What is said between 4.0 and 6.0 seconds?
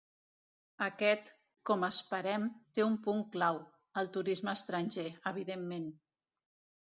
el turisme estranger, evidentment.